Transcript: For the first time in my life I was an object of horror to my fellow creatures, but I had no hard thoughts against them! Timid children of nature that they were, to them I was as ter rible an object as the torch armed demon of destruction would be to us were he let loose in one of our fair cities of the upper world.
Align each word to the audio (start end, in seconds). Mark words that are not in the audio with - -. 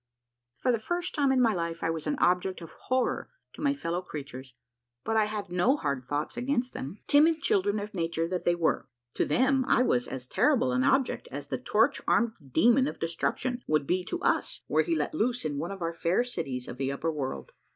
For 0.55 0.71
the 0.71 0.79
first 0.79 1.13
time 1.13 1.31
in 1.31 1.39
my 1.39 1.53
life 1.53 1.83
I 1.83 1.91
was 1.91 2.07
an 2.07 2.17
object 2.17 2.59
of 2.61 2.71
horror 2.71 3.29
to 3.53 3.61
my 3.61 3.75
fellow 3.75 4.01
creatures, 4.01 4.55
but 5.03 5.15
I 5.15 5.25
had 5.25 5.51
no 5.51 5.77
hard 5.77 6.05
thoughts 6.09 6.35
against 6.35 6.73
them! 6.73 6.97
Timid 7.05 7.43
children 7.43 7.77
of 7.79 7.93
nature 7.93 8.27
that 8.27 8.43
they 8.43 8.55
were, 8.55 8.89
to 9.13 9.25
them 9.25 9.63
I 9.67 9.83
was 9.83 10.07
as 10.07 10.25
ter 10.25 10.55
rible 10.57 10.73
an 10.75 10.83
object 10.83 11.27
as 11.31 11.49
the 11.49 11.59
torch 11.59 12.01
armed 12.07 12.33
demon 12.51 12.87
of 12.87 12.97
destruction 12.97 13.63
would 13.67 13.85
be 13.85 14.03
to 14.05 14.19
us 14.23 14.61
were 14.67 14.81
he 14.81 14.95
let 14.95 15.13
loose 15.13 15.45
in 15.45 15.59
one 15.59 15.69
of 15.69 15.83
our 15.83 15.93
fair 15.93 16.23
cities 16.23 16.67
of 16.67 16.77
the 16.77 16.91
upper 16.91 17.11
world. 17.11 17.51